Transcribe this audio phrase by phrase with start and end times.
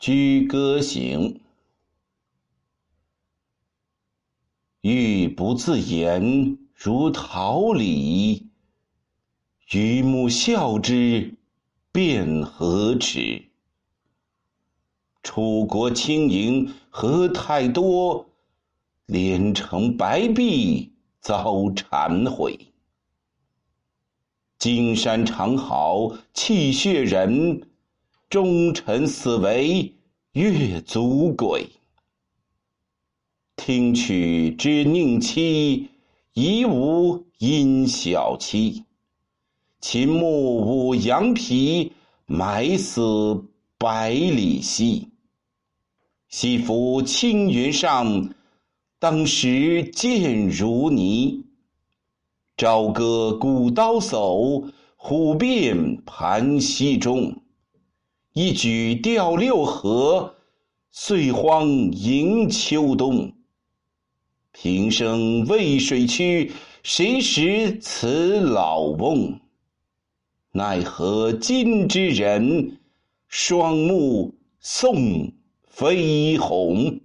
[0.00, 1.42] 居歌行，
[4.80, 8.48] 欲不自言，如桃李。
[9.68, 11.34] 榆木笑之，
[11.92, 13.50] 便何迟？
[15.22, 18.30] 楚国轻盈何太多？
[19.04, 21.44] 连城白璧遭
[21.74, 22.72] 谗毁。
[24.58, 27.66] 金山长好气血人。
[28.30, 29.92] 忠臣死为
[30.34, 31.68] 越族鬼，
[33.56, 35.88] 听取之宁戚，
[36.34, 38.84] 夷吾因小妻。
[39.80, 41.90] 秦牧舞羊皮，
[42.26, 43.02] 埋死
[43.76, 45.08] 百里奚。
[46.28, 48.32] 西服青云上，
[49.00, 51.44] 当时箭如泥。
[52.56, 57.39] 朝歌古刀叟，虎变盘溪中。
[58.42, 60.34] 一举钓六合，
[60.90, 63.30] 岁荒迎秋冬。
[64.50, 66.50] 平生渭水曲，
[66.82, 69.38] 谁识此老翁？
[70.52, 72.78] 奈何今之人，
[73.28, 75.30] 双目送
[75.68, 76.98] 飞鸿。